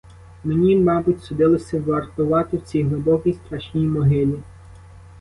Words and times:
Мені, 0.43 0.75
мабуть, 0.75 1.23
судилося 1.23 1.79
вартувати 1.79 2.57
в 2.57 2.61
цій 2.61 2.83
глибокій, 2.83 3.33
страшній 3.33 3.87
могилі. 3.87 4.39